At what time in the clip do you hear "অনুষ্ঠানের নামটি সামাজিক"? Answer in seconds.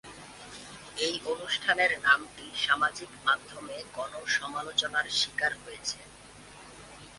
1.25-3.11